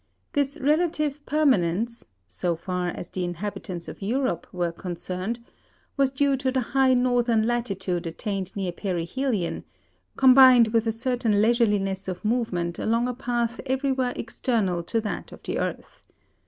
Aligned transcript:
This 0.33 0.57
relative 0.59 1.23
permanence 1.27 2.03
(so 2.25 2.55
far 2.55 2.89
as 2.89 3.07
the 3.07 3.23
inhabitants 3.23 3.87
of 3.87 4.01
Europe 4.01 4.47
were 4.51 4.71
concerned) 4.71 5.39
was 5.95 6.11
due 6.11 6.35
to 6.37 6.51
the 6.51 6.59
high 6.73 6.95
northern 6.95 7.45
latitude 7.45 8.07
attained 8.07 8.55
near 8.55 8.71
perihelion, 8.71 9.63
combined 10.15 10.69
with 10.69 10.87
a 10.87 10.91
certain 10.91 11.39
leisureliness 11.39 12.07
of 12.07 12.25
movement 12.25 12.79
along 12.79 13.07
a 13.07 13.13
path 13.13 13.61
everywhere 13.67 14.13
external 14.15 14.81
to 14.81 14.99
that 15.01 15.31
of 15.31 15.43
the 15.43 15.59
earth. 15.59 16.01